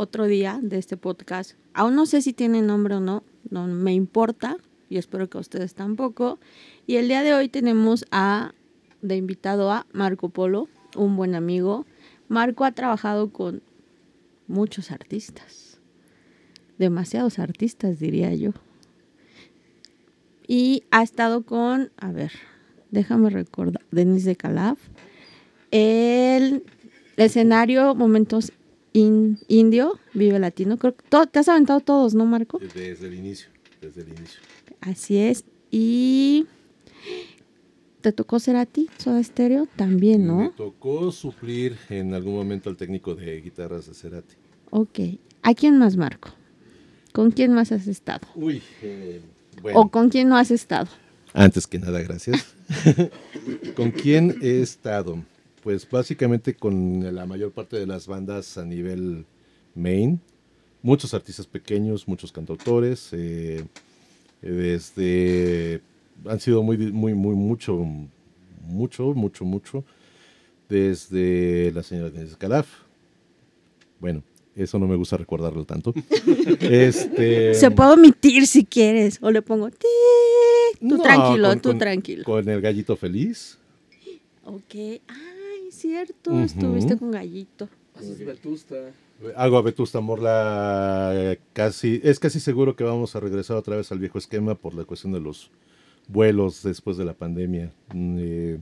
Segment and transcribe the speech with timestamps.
[0.00, 1.54] Otro día de este podcast.
[1.74, 4.56] Aún no sé si tiene nombre o no, no me importa
[4.88, 6.38] y espero que a ustedes tampoco.
[6.86, 8.52] Y el día de hoy tenemos a
[9.02, 11.84] de invitado a Marco Polo, un buen amigo.
[12.28, 13.60] Marco ha trabajado con
[14.46, 15.80] muchos artistas,
[16.78, 18.52] demasiados artistas diría yo.
[20.46, 22.30] Y ha estado con, a ver,
[22.92, 24.78] déjame recordar, Denise de Calaf,
[25.72, 26.62] el
[27.16, 28.52] escenario Momentos
[28.92, 30.76] Indio, Vive Latino.
[30.78, 32.58] Creo que te has aventado todos, ¿no, Marco?
[32.58, 33.48] Desde el inicio,
[33.80, 34.40] desde el inicio.
[34.80, 35.44] Así es.
[35.70, 36.46] Y
[38.00, 40.38] te tocó ser a ti, Soda Stereo, también, ¿no?
[40.38, 44.34] Me tocó suplir en algún momento al técnico de guitarras de Cerati.
[44.70, 45.00] Ok.
[45.42, 46.30] ¿A quién más, Marco?
[47.12, 48.26] ¿Con quién más has estado?
[48.34, 49.20] Uy, eh,
[49.62, 49.80] bueno.
[49.80, 50.88] ¿O con quién no has estado?
[51.34, 52.54] Antes que nada, gracias.
[53.76, 55.22] ¿Con quién he estado?
[55.68, 59.26] Pues básicamente con la mayor parte de las bandas a nivel
[59.74, 60.18] main.
[60.80, 63.10] Muchos artistas pequeños, muchos cantautores.
[63.12, 63.62] Eh,
[64.40, 65.82] desde
[66.26, 67.84] han sido muy, muy, muy, mucho,
[68.66, 69.84] mucho, mucho, mucho,
[70.70, 72.66] desde la señora Denise Calaf.
[74.00, 74.22] Bueno,
[74.56, 75.92] eso no me gusta recordarlo tanto.
[76.60, 82.24] este, Se puede omitir si quieres, o le pongo, tú tranquilo, tú tranquilo.
[82.24, 83.58] Con el gallito feliz.
[84.46, 84.74] Ok,
[85.68, 87.68] ay, cierto, estuviste con gallito.
[87.94, 88.76] Haces Vetusta.
[89.36, 93.98] Hago a Vetusta Morla casi, es casi seguro que vamos a regresar otra vez al
[93.98, 95.50] viejo esquema por la cuestión de los
[96.06, 97.72] vuelos después de la pandemia.
[97.92, 98.60] Mm, eh,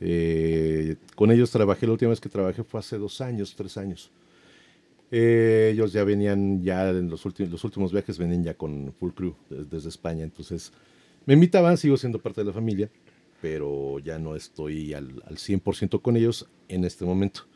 [0.00, 4.12] eh, con ellos trabajé, la última vez que trabajé fue hace dos años, tres años.
[5.10, 9.10] Eh, ellos ya venían, ya en los, últimos, los últimos viajes venían ya con full
[9.10, 10.72] crew desde, España, entonces
[11.26, 12.88] me invitaban, sigo siendo parte de la familia,
[13.40, 17.46] pero ya no estoy al, al 100% con ellos en este momento.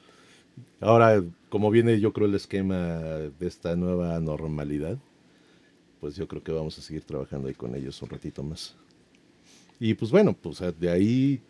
[0.80, 4.98] Ahora, como viene yo creo el esquema de esta nueva normalidad,
[6.00, 8.76] pues yo creo que vamos a seguir trabajando ahí con ellos un ratito más.
[9.80, 11.40] Y pues bueno, pues de ahí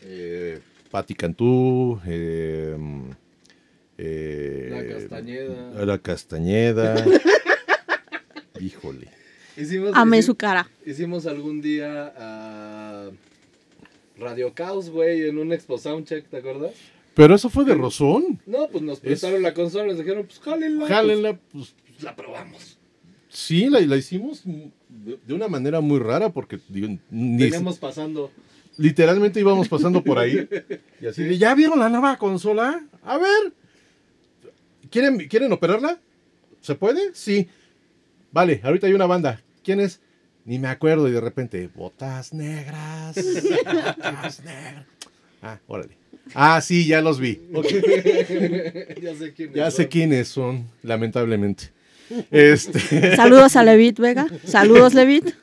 [0.00, 0.60] eh,
[0.90, 2.76] Patti Cantú, eh,
[3.98, 5.84] eh, la Castañeda.
[5.84, 7.04] La Castañeda.
[8.60, 9.08] Híjole.
[9.56, 10.68] Hicimos, Amé su cara.
[10.84, 12.73] Hicimos algún día a
[14.16, 16.72] Radio Caos, güey, en un Expo Soundcheck, ¿te acuerdas?
[17.14, 18.40] Pero eso fue de Rosón.
[18.46, 20.86] No, pues nos prestaron la consola, nos dijeron, pues jálenla.
[20.86, 22.78] Jálenla, pues, pues la probamos.
[23.28, 28.30] Sí, la, la hicimos de, una manera muy rara porque digo, Veníamos pasando.
[28.76, 30.48] Literalmente íbamos pasando por ahí.
[31.00, 32.86] Y así de, ¿ya vieron la nueva consola?
[33.04, 33.52] A ver.
[34.90, 36.00] ¿Quieren, ¿Quieren operarla?
[36.60, 37.14] ¿Se puede?
[37.14, 37.48] Sí.
[38.32, 39.42] Vale, ahorita hay una banda.
[39.62, 40.00] ¿Quién es?
[40.44, 43.16] Ni me acuerdo y de repente, botas negras.
[43.16, 44.86] botas negras.
[45.40, 45.96] Ah, órale.
[46.34, 47.40] Ah, sí, ya los vi.
[49.02, 51.70] ya sé quiénes ya sé quiénes son, lamentablemente.
[52.30, 53.16] Este...
[53.16, 54.26] Saludos a Levit Vega.
[54.44, 55.34] Saludos, Levit.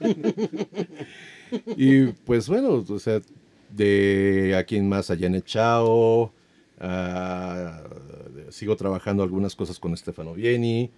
[1.76, 3.22] Y pues bueno, o sea,
[3.70, 6.34] de aquí en más, allá en Chao.
[8.50, 10.90] Sigo trabajando algunas cosas con Stefano Vieni.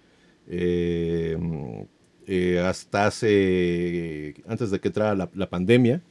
[0.48, 1.36] Eh,
[2.26, 6.02] eh, hasta hace, antes de que entrara la, pandemia,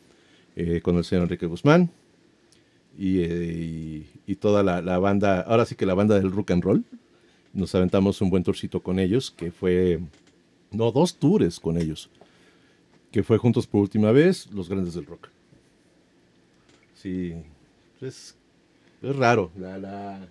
[0.56, 1.90] eh, con el señor Enrique Guzmán.
[2.98, 4.04] Y,
[4.40, 6.84] toda la, la, banda, ahora sí que la banda del rock and roll
[7.54, 10.00] nos aventamos un buen tourcito con ellos, que fue,
[10.72, 12.10] no, dos tours con ellos,
[13.12, 15.30] que fue Juntos por última vez, Los Grandes del Rock.
[16.96, 17.34] Sí,
[18.02, 18.36] es,
[19.02, 20.28] es raro, la, la,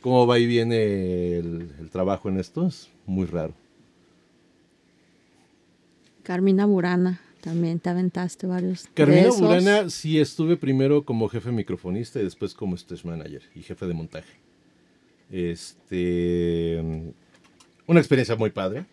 [0.00, 3.54] cómo va y viene el, trabajo en esto, es muy raro.
[6.24, 8.88] Carmina Burana, también te aventaste varios.
[8.94, 13.86] Carmina Burana, sí, estuve primero como jefe microfonista y después como stage manager y jefe
[13.86, 14.32] de montaje.
[15.30, 16.82] Este,
[17.86, 18.84] una experiencia muy padre.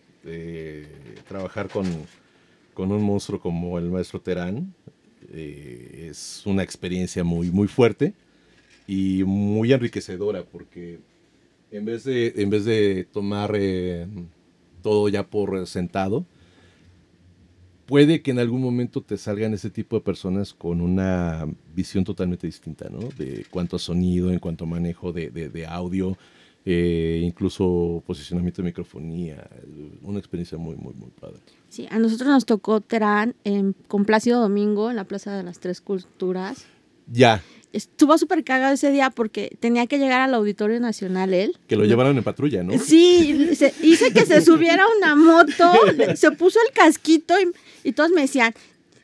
[1.28, 1.86] trabajar con,
[2.76, 4.72] un monstruo como el maestro Terán
[5.32, 8.14] eh, es una experiencia muy, muy fuerte
[8.86, 11.00] y muy enriquecedora porque
[11.70, 14.06] en vez de, en vez de tomar eh,
[14.82, 16.26] todo ya por sentado,
[17.86, 22.46] puede que en algún momento te salgan ese tipo de personas con una visión totalmente
[22.46, 23.00] distinta, ¿no?
[23.18, 26.16] De cuanto a sonido, en cuanto a manejo de, de, audio,
[26.64, 29.48] eh, incluso posicionamiento de microfonía.
[30.02, 31.40] Una experiencia muy, muy, muy padre.
[31.68, 35.58] Sí, a nosotros nos tocó Terán en, con Plácido Domingo en la Plaza de las
[35.58, 36.66] Tres Culturas.
[37.10, 37.42] Ya.
[37.72, 41.56] Estuvo súper cagado ese día porque tenía que llegar al Auditorio Nacional él.
[41.68, 42.78] Que lo llevaron en patrulla, ¿no?
[42.78, 43.50] Sí,
[43.82, 45.72] hice que se subiera una moto,
[46.16, 47.34] se puso el casquito
[47.82, 48.52] y, todos me decían,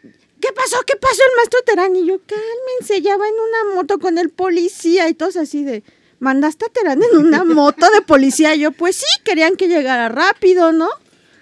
[0.02, 0.76] ¿qué pasó?
[0.86, 1.96] ¿Qué pasó el maestro Terán?
[1.96, 5.82] Y yo, cálmense, ya va en una moto con el policía y todos así de,
[6.18, 8.54] ¿mandaste a Terán en una moto de policía?
[8.54, 10.90] Yo, pues sí, querían que llegara rápido, ¿no?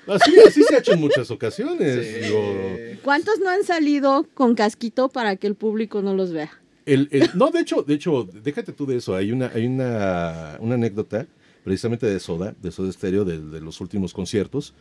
[0.06, 2.06] Así, así se ha hecho en muchas ocasiones.
[2.06, 2.20] Sí.
[2.26, 2.56] digo,
[3.02, 6.56] ¿Cuántos no han salido con casquito para que el público no los vea?
[6.86, 9.14] El, el- no, de hecho, de hecho, déjate tú de eso.
[9.14, 11.26] Hay una, hay una, una anécdota
[11.64, 14.72] precisamente de Soda, de Soda Stereo, de, de los últimos conciertos.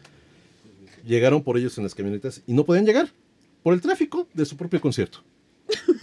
[1.05, 3.09] Llegaron por ellos en las camionetas y no podían llegar
[3.63, 5.23] por el tráfico de su propio concierto.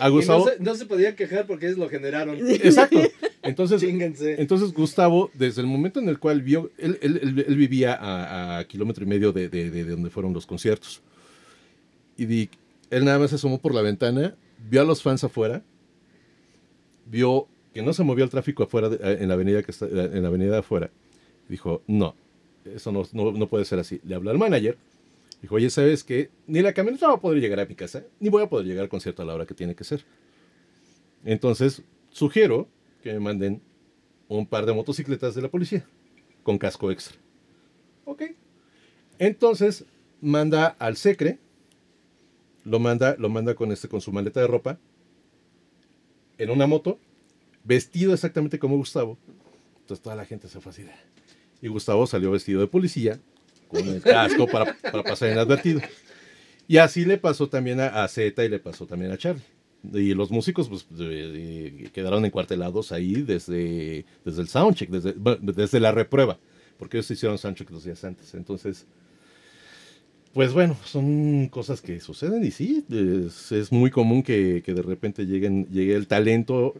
[0.00, 2.38] A no Gustavo, se, no se podía quejar porque ellos lo generaron.
[2.48, 2.98] exacto.
[3.42, 7.94] Entonces, entonces Gustavo, desde el momento en el cual vio, él, él- él- él vivía
[7.94, 11.02] a, a kilómetro y medio de, de- de- de donde fueron los conciertos.
[12.16, 12.48] Y di-
[12.90, 14.36] él nada más se asomó por la ventana,
[14.68, 15.62] vio a los fans afuera,
[17.06, 20.22] vio que no se movía el tráfico afuera eh, en la avenida que está, en
[20.22, 20.90] la avenida afuera.
[21.48, 22.14] Dijo, no,
[22.64, 24.00] eso no, no, no puede ser así.
[24.04, 24.76] Le habló al manager.
[25.42, 26.30] Dijo, oye, ¿sabes qué?
[26.46, 28.82] Ni la camioneta va a poder llegar a mi casa, ni voy a poder llegar
[28.82, 30.04] al concierto a la hora que tiene que ser.
[31.24, 32.68] Entonces, sugiero
[33.02, 33.62] que me manden
[34.28, 35.84] un par de motocicletas de la policía
[36.42, 37.16] con casco extra.
[38.04, 38.22] Ok.
[39.18, 39.84] Entonces,
[40.20, 41.38] manda al secre,
[42.64, 44.78] lo manda, lo manda con, este, con su maleta de ropa,
[46.38, 46.98] en una moto,
[47.64, 49.18] vestido exactamente como Gustavo.
[49.80, 50.72] Entonces toda la gente se fue
[51.60, 53.20] Y Gustavo salió vestido de policía,
[53.68, 55.80] con el casco para, para pasar inadvertido.
[56.66, 59.42] Y así le pasó también a, a Zeta y le pasó también a Charlie.
[59.92, 60.86] Y los músicos pues,
[61.92, 66.38] quedaron encuartelados ahí desde, desde el soundcheck, desde, desde la reprueba,
[66.78, 68.34] porque ellos hicieron soundcheck los días antes.
[68.34, 68.86] Entonces,
[70.32, 74.82] pues bueno, son cosas que suceden y sí, es, es muy común que, que de
[74.82, 76.74] repente lleguen, llegue el talento,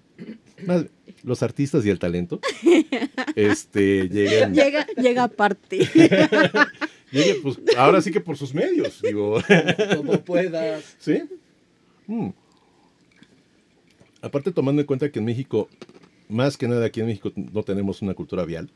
[0.67, 0.87] más-
[1.25, 2.41] los artistas y el talento,
[3.35, 5.79] este, lleguen, Llega, llega aparte.
[7.13, 9.39] llegue, pues ahora sí que por sus medios, digo.
[9.97, 10.97] Como puedas.
[10.99, 11.23] ¿Sí?
[12.07, 12.29] Mm.
[14.23, 15.69] Aparte, tomando en cuenta que en México,
[16.29, 18.71] más que nada aquí en México, no tenemos una cultura vial.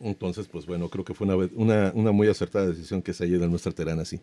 [0.00, 3.36] Entonces, pues bueno, creo que fue una, una, una muy acertada decisión que se haya
[3.36, 4.18] ido el nuestro Terán así.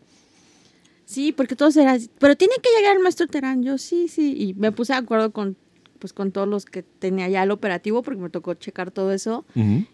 [1.06, 3.64] Sí, porque todos eran, así, pero tiene que llegar el maestro Terán.
[3.64, 4.36] Yo sí, sí.
[4.38, 5.56] Y me puse de acuerdo con,
[6.00, 9.46] pues, con todos los que tenía ya el operativo, porque me tocó checar todo eso.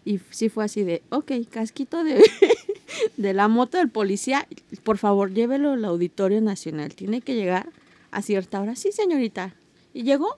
[0.05, 2.23] Y sí fue así de, ok, casquito de,
[3.17, 4.47] de la moto del policía,
[4.83, 6.95] por favor, llévelo al Auditorio Nacional.
[6.95, 7.69] Tiene que llegar
[8.09, 8.75] a cierta hora.
[8.75, 9.53] Sí, señorita.
[9.93, 10.37] Y llegó,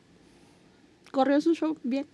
[1.11, 2.05] corrió su show bien.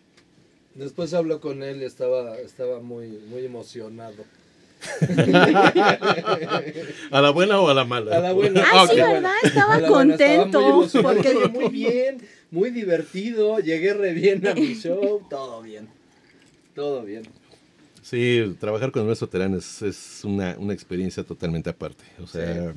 [0.75, 4.23] Después habló con él y estaba, estaba muy, muy emocionado.
[7.11, 8.17] ¿A la buena o a la mala?
[8.17, 8.63] A la buena.
[8.71, 9.31] Ah, sí, qué ¿verdad?
[9.43, 13.59] Estaba buena, estaba contento, muy porque- muy bien, muy divertido.
[13.59, 15.21] Llegué re bien a mi show.
[15.29, 15.87] Todo bien.
[16.73, 17.23] Todo bien.
[18.01, 22.03] Sí, trabajar con el nuestro Terán es, es una, una experiencia totalmente aparte.
[22.21, 22.73] O sea,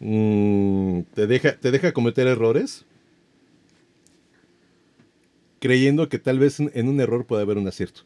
[0.00, 2.84] mm, te, deja, te deja cometer errores
[5.58, 8.02] creyendo que tal vez en, un error puede haber un acierto.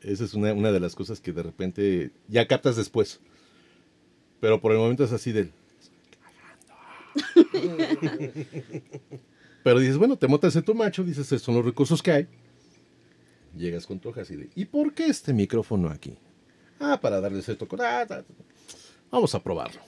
[0.00, 3.20] Esa es una, una de las cosas que de repente ya captas después.
[4.40, 5.52] Pero por el momento es así del...
[9.64, 12.28] Pero dices, bueno, te montas en tu macho, dices, estos son los recursos que hay.
[13.56, 16.16] Llegas con tu hoja así de, ¿y por qué este micrófono aquí?
[16.78, 18.22] Ah, para darle cierto ah.
[19.10, 19.80] Vamos a probarlo.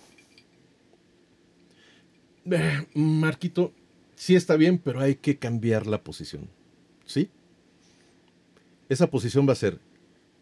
[2.94, 3.72] Marquito,
[4.18, 6.48] sí está bien, pero hay que cambiar la posición.
[7.06, 7.30] ¿Sí?
[8.88, 9.78] Esa posición va a ser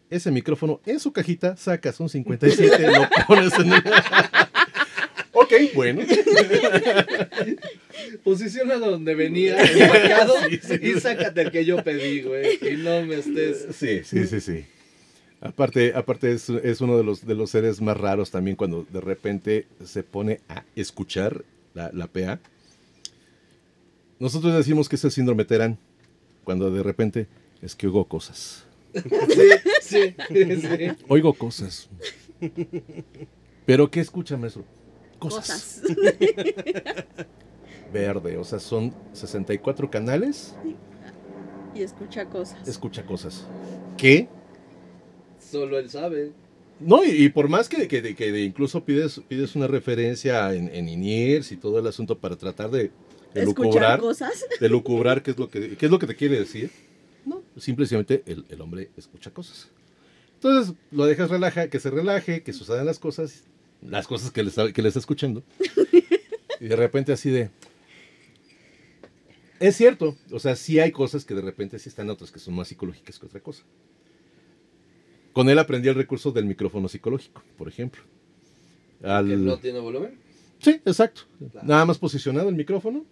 [0.09, 3.79] ese micrófono en su cajita, sacas un 57, lo pones en el...
[5.33, 6.01] ok, bueno.
[8.23, 12.57] Posiciona donde venía empacado Sí, sí, y sácate el que yo pedí, güey.
[12.61, 13.75] Y no me estés.
[13.75, 14.65] Sí, sí, sí, sí.
[15.41, 19.01] Aparte, aparte es, es uno de los, de los seres más raros también cuando de
[19.01, 21.43] repente se pone a escuchar
[21.73, 22.39] la, la PA.
[24.19, 25.77] Nosotros decimos que es el síndrome Terán,
[26.43, 27.27] cuando de repente
[27.61, 28.63] es que oigo cosas.
[29.81, 30.67] Sí, sí, sí.
[31.07, 31.87] Oigo cosas.
[33.65, 34.63] ¿Pero qué escucha, maestro?
[35.19, 35.81] Cosas.
[35.85, 35.97] Cosas.
[37.93, 40.55] Verde, o sea, son 64 canales,
[41.75, 42.67] y escucha cosas.
[42.67, 43.45] escucha cosas.
[43.97, 44.27] ¿Qué?
[45.39, 46.31] Solo él sabe.
[46.79, 50.89] No, y, y por más que, que- que incluso pides, pides una referencia en, en
[50.89, 52.91] INIERS y todo el asunto para tratar de,
[53.33, 54.45] de escuchar lucubrar, cosas.
[54.59, 56.71] de lucubrar qué es lo que, qué es lo que te quiere decir,
[57.25, 59.69] no, simplemente el, el hombre escucha cosas.
[60.35, 63.43] Entonces lo dejas relaja, que se relaje, que sucedan las cosas,
[63.81, 65.43] las cosas que le está, que le está escuchando.
[66.59, 67.51] Y de repente así de...
[69.59, 72.55] Es cierto, o sea, sí hay cosas que de repente sí están otras que son
[72.55, 73.63] más psicológicas que otra cosa.
[75.33, 78.01] Con él aprendí el recurso del micrófono psicológico, por ejemplo.
[79.03, 80.17] Al- Que no tiene volumen.
[80.59, 81.21] Sí, exacto.
[81.51, 81.67] Claro.
[81.67, 83.05] Nada más posicionado el micrófono.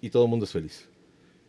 [0.00, 0.88] Y todo el mundo es feliz.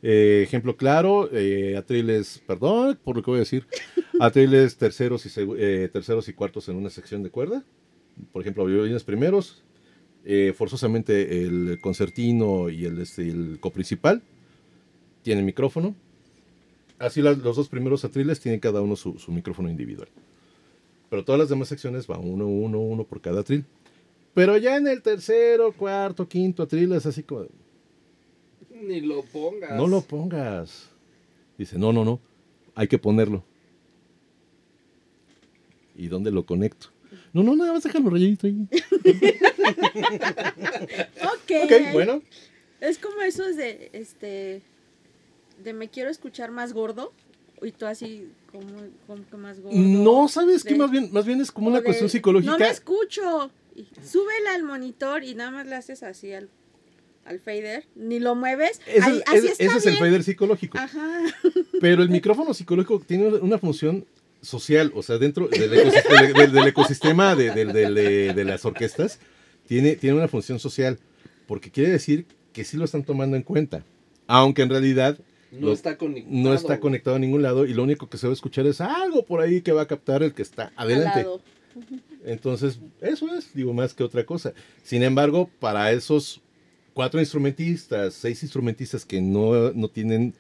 [0.04, 3.68] Eh, ejemplo claro, eh, atriles, perdón por lo que voy a decir,
[4.20, 7.64] atriles terceros y, eh, terceros y cuartos en una sección de cuerda.
[8.32, 9.64] Por ejemplo, violines primeros,
[10.26, 14.22] eh, forzosamente el concertino y el, este, el coprincipal
[15.24, 15.96] tienen micrófono.
[17.00, 20.10] Así las- los dos primeros atriles tienen cada uno su, su micrófono individual.
[21.10, 23.66] Pero todas las demás secciones van uno, uno, uno por cada atril.
[24.34, 27.48] Pero ya en el tercero, cuarto, quinto atril es así como,
[28.82, 29.72] Ni lo pongas.
[29.78, 30.90] no lo pongas.
[31.58, 32.20] Dice, no, no, no,
[32.76, 33.44] hay que ponerlo.
[35.96, 36.88] ¿Y dónde lo conecto?
[37.34, 38.68] No, no, nada más déjalo rayadito ahí.
[41.22, 41.52] Ok.
[41.64, 42.22] Ok, bueno.
[42.80, 44.62] Es como esos de, este,
[45.64, 47.14] de me quiero escuchar más gordo.
[47.62, 48.66] Y tú así, como,
[49.06, 49.78] como que más gordo.
[49.78, 50.76] No, ¿sabes qué?
[50.76, 52.52] Más bien, más bien es como una de, cuestión psicológica.
[52.52, 53.52] No me escucho.
[53.76, 56.50] Y súbela al monitor y nada más le haces así al,
[57.26, 57.86] al fader.
[57.96, 58.82] Ni lo mueves.
[58.88, 60.78] Ese, Ahí- es- así está ese es el fader psicológico.
[60.78, 61.24] Ajá.
[61.80, 64.06] Pero el micrófono psicológico tiene una función
[64.42, 69.20] social, o sea, dentro del ecosistema, del- ecosistema de, del- del- de- de las orquestas,
[69.68, 70.98] tiene, tiene una función social,
[71.48, 73.84] porque quiere decir que sí lo están tomando en cuenta,
[74.28, 75.18] aunque en realidad
[75.52, 76.36] No Lo- está conectado.
[76.36, 78.82] no está conectado a ningún lado y lo único que se va a escuchar es
[78.82, 81.20] algo por ahí que va a captar el que está Al adelante.
[81.24, 81.42] lado.
[82.26, 84.54] Entonces, eso es, digo, más que otra cosa.
[84.84, 86.42] Sin embargo, para esos
[86.94, 90.34] cuatro instrumentistas, seis instrumentistas que no, no tienen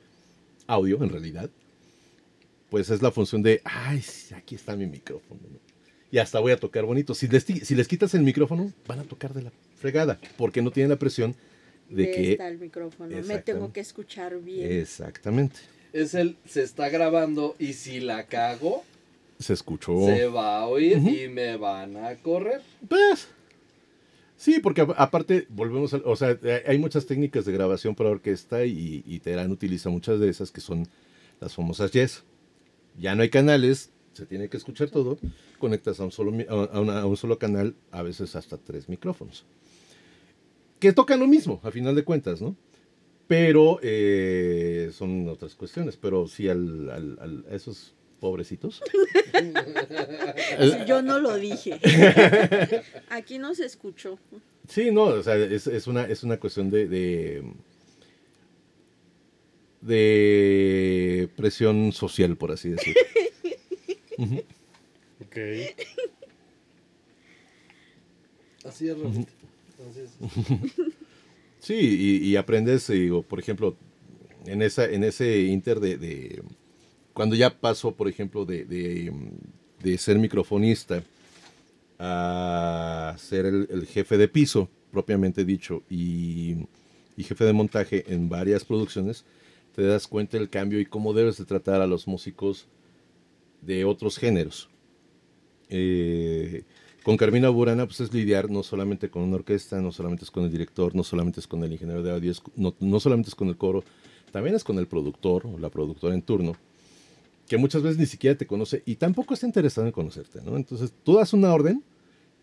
[0.67, 1.49] audio en realidad,
[2.69, 4.03] pues es la función de, ay,
[4.35, 5.41] aquí está mi micrófono.
[5.51, 5.59] ¿no?
[6.11, 7.13] Y hasta voy a tocar bonito.
[7.13, 10.71] Si les, si les quitas el micrófono, van a tocar de la fregada, porque no
[10.71, 11.35] tienen la presión
[11.89, 12.31] de De que...
[12.33, 13.15] está el micrófono.
[13.23, 14.71] Me tengo que escuchar bien.
[14.79, 15.57] Exactamente.
[15.93, 18.83] Es el, se está grabando y si la cago,
[19.39, 20.05] Se escuchó.
[20.05, 21.09] se va a oír Ujú.
[21.09, 22.61] y me van a correr.
[22.87, 23.27] Pues,
[24.43, 28.65] sí, porque aparte, volvemos a, o sea, eh, hay muchas técnicas de grabación para orquesta
[28.65, 30.87] y, y Terán utiliza muchas de esas que son
[31.39, 32.23] las famosas yes.
[32.97, 35.17] Ya no hay canales, se tiene que escuchar todo,
[35.59, 38.89] conectas a un solo, a, a una- a un solo canal, a veces hasta tres
[38.89, 39.45] micrófonos.
[40.79, 42.55] Que tocan lo mismo, a final de cuentas, ¿no?
[43.27, 48.81] Pero eh, son otras cuestiones, pero sí al, al- al- esos pobrecitos.
[50.87, 51.77] Yo no lo dije.
[53.09, 54.17] Aquí no se escuchó.
[54.69, 57.43] Sí, no, o sea, es, es una, es una cuestión de, de,
[59.81, 63.01] de presión social, por así decirlo.
[65.25, 65.37] Ok.
[68.65, 69.31] Así es, Rafita.
[69.89, 70.11] Así es.
[71.59, 73.75] Sí, y, y aprendes, digo, por ejemplo,
[74.45, 76.43] en, esa, en ese inter de, de-
[77.21, 79.13] cuando ya paso, por ejemplo, de, de,
[79.83, 81.03] de ser microfonista
[81.99, 86.65] a ser el, jefe de piso, propiamente dicho, y,
[87.15, 89.23] y jefe de montaje en varias producciones,
[89.75, 92.65] te das cuenta del cambio y cómo debes de tratar a los músicos
[93.61, 94.67] de otros géneros.
[95.69, 96.63] Eh,
[97.03, 100.45] con Carmina Burana, pues es lidiar no solamente con una orquesta, no solamente es con
[100.45, 103.47] el director, no solamente es con el ingeniero de audio, no, no solamente es con
[103.49, 103.83] el coro,
[104.31, 106.55] también es con el productor o la productora en turno,
[107.51, 110.55] que muchas veces ni siquiera te conoce y tampoco está interesado en conocerte, ¿no?
[110.55, 111.83] Entonces tú das una orden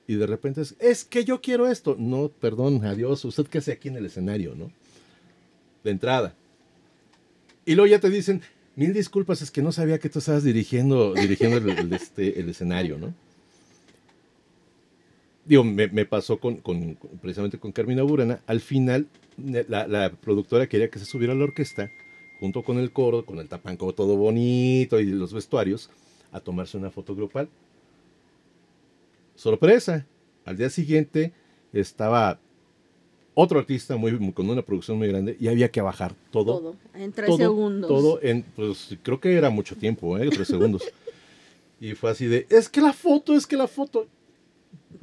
[0.07, 1.97] y de repente es, es que yo quiero esto.
[1.99, 4.71] No, perdón, adiós, usted qué hace aquí en el escenario, ¿no?
[5.83, 6.35] De entrada.
[7.65, 8.43] Y luego ya te dicen,
[8.77, 13.15] mil disculpas, es que no sabía que tú estabas dirigiendo, dirigiendo el, este, escenario, ¿no?
[15.47, 16.61] Digo, me, pasó con,
[17.23, 18.43] precisamente con Carmina Burana.
[18.47, 19.07] Al final,
[19.39, 21.91] la, la productora quería que se subiera a la orquesta,
[22.39, 25.91] junto con el coro, con el tapanco todo bonito y los vestuarios,
[26.33, 27.49] a tomarse una foto grupal.
[29.35, 30.07] Sorpresa,
[30.45, 31.33] al día siguiente
[31.73, 32.39] estaba
[33.35, 36.77] otro artista muy, muy- con una producción muy grande y había que bajar todo Todo.
[36.95, 37.89] En tres todo, segundos.
[37.89, 40.29] Todo en, pues creo que era mucho tiempo, ¿eh?
[40.31, 40.83] Tres segundos.
[41.81, 44.09] Y fue así de, es que la foto, es que la foto.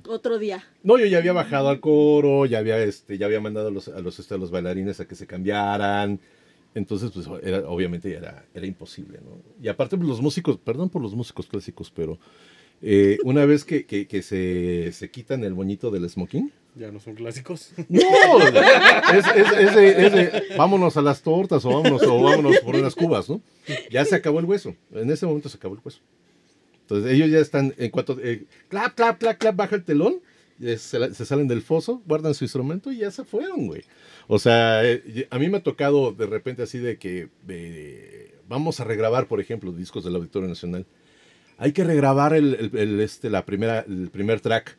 [0.10, 0.62] Otro día.
[0.84, 3.88] No, yo ya había bajado al coro, ya había, este, ya había mandado a los,
[3.88, 6.20] a los, este, a los bailarines a que se cambiaran.
[6.76, 9.42] Entonces, pues, era, obviamente era, era imposible, ¿no?
[9.64, 12.20] Y aparte, pues, los músicos, perdón por los músicos clásicos, pero
[12.82, 17.00] eh, una vez que, que- que se, se quitan el moñito del smoking, Ya no
[17.00, 17.72] son clásicos.
[17.90, 18.00] no,
[19.14, 22.76] es, es- es de- es de, vámonos a las tortas o vámonos, o vámonos por
[22.76, 23.42] unas cubas, ¿no?
[23.90, 24.76] Ya se acabó el hueso.
[24.92, 26.02] En ese momento se acabó el hueso.
[26.82, 30.16] Entonces ellos ya están, en cuanto, eh, clap, clap, clap, clap, baja el telón,
[30.62, 33.84] eh, se, salen del foso, guardan su instrumento y ya se fueron, güey.
[34.28, 38.80] O sea, eh, a mí me ha tocado de repente así de que eh, vamos
[38.80, 40.86] a regrabar, por ejemplo, discos del Auditorio Nacional.
[41.58, 44.78] Hay que regrabar el, el- el, este, la primera, el primer track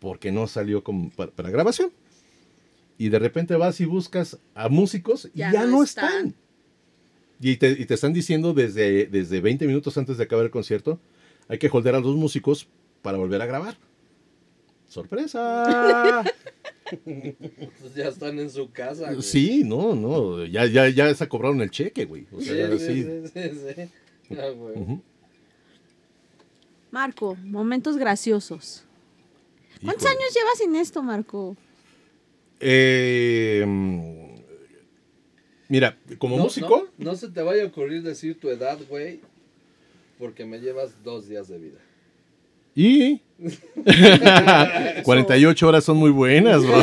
[0.00, 1.90] porque no salió como para, para grabación.
[2.98, 6.06] y de repente vas y buscas a músicos y Ya ya, no están.
[6.28, 6.34] están.
[7.40, 10.98] Y te, y te están diciendo desde, desde 20 minutos antes de acabar el concierto,
[11.48, 12.68] hay que holder a los músicos
[13.02, 13.76] para volver a grabar.
[14.88, 16.24] ¡Sorpresa!
[17.04, 19.20] Pues ya están en su casa, güey.
[19.20, 22.26] sí, no, no, ya, ya, ya se cobraron el cheque, güey.
[22.32, 23.04] O Sí, sea, sí, sí.
[23.04, 23.74] sí, sí,
[24.26, 24.34] sí.
[24.40, 24.78] Ah, güey.
[24.78, 25.02] Ujú.
[26.90, 28.84] Marco, momentos graciosos.
[29.84, 30.18] ¿Cuántos Híjole.
[30.24, 31.56] años llevas en esto, Marco?
[32.60, 33.64] Eh,
[35.68, 39.20] mira, como No, músico, No, no se te vaya a ocurrir decir tu edad, güey,
[40.18, 41.78] porque me llevas dos días de vida.
[42.78, 43.20] Y
[45.02, 46.76] 48 horas son muy buenas, bro.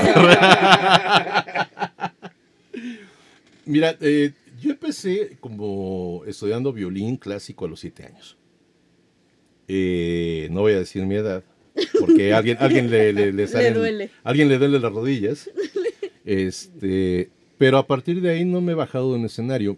[3.66, 8.38] Mira, eh, yo empecé como estudiando violín clásico a los 7 años.
[9.68, 11.44] Eh, no voy a decir mi edad,
[12.00, 14.10] porque alguien, alguien le, le, le salen- duele.
[14.24, 15.50] alguien le duele las rodillas.
[16.26, 19.78] Este, pero a partir de ahí no me he bajado de un escenario.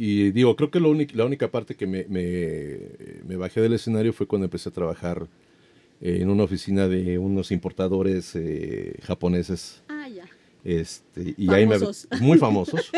[0.00, 2.78] Y digo, creo que lo la única parte que me, me-
[3.26, 5.26] me bajé del escenario fue cuando empecé a trabajar
[6.00, 9.82] eh, en una oficina de unos importadores eh, japoneses.
[9.88, 10.24] Ah, ya.
[10.64, 12.06] Este, y ahí me, Famosos.
[12.20, 12.90] muy famosos,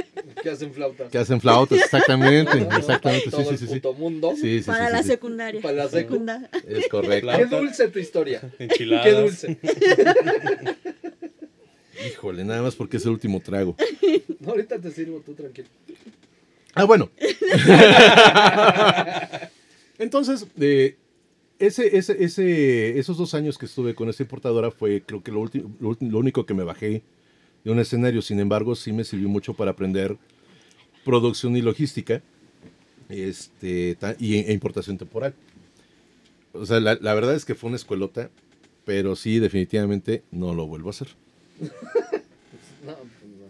[0.43, 1.09] ¿Qué hacen flauta?
[1.11, 3.75] que hacen flautas, exactamente, exactamente, sí, todo sí, el sí, sí.
[3.75, 4.33] puto mundo.
[4.37, 5.63] Sí, sí, Para sí, la sí, secundaria.
[5.63, 6.15] Para la secu.
[6.15, 7.31] Secunda- Es correcto.
[7.35, 8.43] Qué dulce tu historia.
[8.59, 9.05] Enchiladas.
[9.07, 9.59] Qué dulce.
[12.11, 13.75] Híjole, nada más porque es el último trago.
[14.41, 15.69] No, ahorita te sirvo, tú tranquilo.
[16.75, 17.11] Ah, bueno.
[19.99, 20.97] Entonces, eh,
[21.59, 25.41] ese, ese, ese, esos dos años que estuve con esa importadora fue, creo que lo,
[25.43, 27.03] ulti- lo, ulti- lo único que me bajé
[27.65, 28.23] de un escenario.
[28.23, 30.17] Sin embargo, sí me sirvió mucho para aprender
[31.05, 32.23] producción y logística
[33.09, 35.35] este, y, e importación temporal.
[36.53, 38.31] O sea, la, la verdad es que fue una escuelota,
[38.85, 41.09] pero sí, definitivamente no lo vuelvo a hacer.
[42.87, 42.97] No,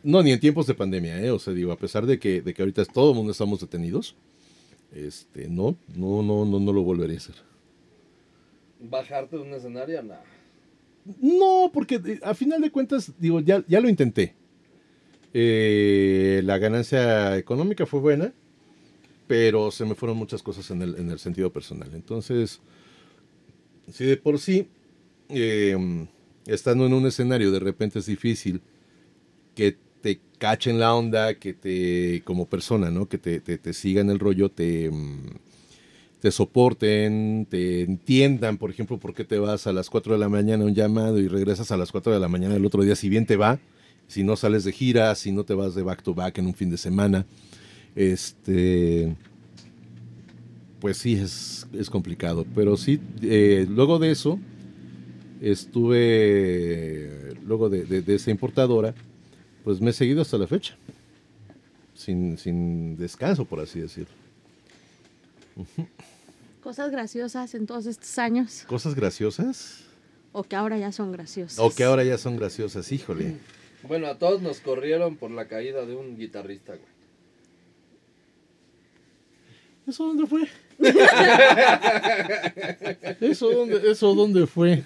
[0.03, 0.23] no.
[0.23, 1.31] Ni en tiempos de pandemia, ¿eh?
[1.31, 4.17] O sea, digo, a pesar de que, de que ahorita todo el mundo estamos detenidos,
[4.93, 7.37] este, no, no, no, no, no lo volvería a hacer.
[8.81, 10.15] Bajarte de un escenario, no.
[11.21, 14.35] No, porque eh, a final de cuentas, digo, ya, ya lo intenté.
[15.33, 18.33] Eh, la ganancia económica fue buena,
[19.27, 21.91] pero se me fueron muchas cosas en el, en el sentido personal.
[21.95, 22.61] Entonces,
[23.93, 24.69] si de por sí,
[25.29, 25.77] eh,
[26.47, 28.61] estando en un escenario, de repente es difícil
[29.55, 29.77] que
[30.41, 33.09] cachen la onda, que te, como persona, ¿no?
[33.09, 35.29] Que te, te, te sigan el rollo, te, mm,
[36.21, 40.29] te soporten, te entiendan, por ejemplo, por qué te vas a las 4 de la
[40.29, 42.97] mañana a un llamado y regresas a las 4 de la mañana el otro día,
[42.97, 43.61] si bien te va,
[44.09, 46.55] si no sales de gira, si no te vas de back to back en un
[46.55, 47.27] fin de semana,
[47.97, 49.15] este,
[50.81, 54.39] pues sí, es, es complicado, pero sí, eh, luego de eso,
[55.41, 58.95] estuve, luego de, de- de esa importadora,
[59.65, 60.77] pues me he seguido hasta la fecha,
[61.95, 64.15] sin, sin descanso, por así decirlo.
[66.63, 68.65] Cosas graciosas en todos estos años.
[68.67, 69.85] Cosas graciosas.
[70.33, 71.59] O que ahora ya son graciosas.
[71.59, 73.37] O que ahora ya son graciosas, híjole.
[73.83, 76.91] Bueno, a todos nos corrieron por la caída de un guitarrista, güey.
[79.87, 80.47] ¿Eso dónde fue?
[83.21, 84.85] ¿Eso dónde, eso dónde fue?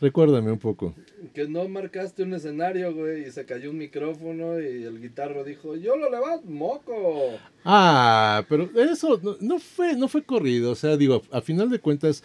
[0.00, 0.94] Recuérdame un poco.
[1.34, 5.74] Que no marcaste un escenario, güey, y se cayó un micrófono y el guitarro dijo,
[5.74, 7.38] yo lo levanto, moco.
[7.64, 10.70] Ah, pero eso no, no fue, no fue corrido.
[10.70, 12.22] O sea, digo, a, a final de cuentas,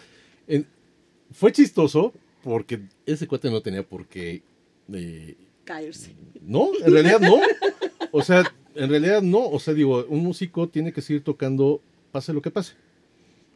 [0.47, 0.67] en-
[1.31, 4.43] fue chistoso porque ese cuate no tenía por qué.
[4.93, 6.13] eh, Caerse.
[6.41, 7.39] no, en realidad no.
[8.11, 8.43] O sea,
[8.75, 9.47] en realidad no.
[9.47, 11.81] O sea, digo, un músico tiene que seguir tocando,
[12.11, 12.73] pase lo que pase.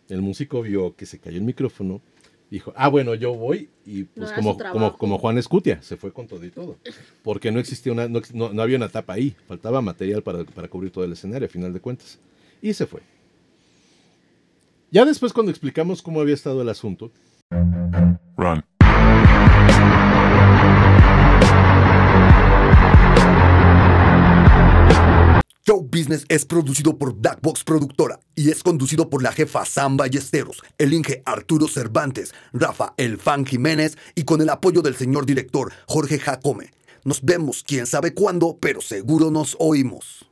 [0.10, 2.01] El músico vio que se cayó el micrófono,
[2.49, 3.69] dijo, ah, bueno, yo voy.
[3.86, 4.57] Y pues como,
[4.97, 6.77] como, Juan Escutia, se fue con todo y todo.
[7.23, 8.21] Porque no existía una, no-
[8.53, 9.36] no había una tapa ahí.
[9.47, 12.19] Faltaba material para, para cubrir todo el escenario, a final de cuentas.
[12.62, 13.01] Y se fue.
[14.91, 17.12] Ya después, cuando explicamos cómo había estado el asunto,
[18.38, 18.63] Run.
[25.67, 29.97] Show Business es producido por Black Box Productora y es conducido por la jefa Sam
[29.97, 35.25] Ballesteros, el Inge Arturo Cervantes, Rafa El Fan Jiménez y con el apoyo del señor
[35.25, 36.71] director Jorge Jacome.
[37.03, 40.27] Nos vemos quién sabe cuándo, pero seguro nos oímos.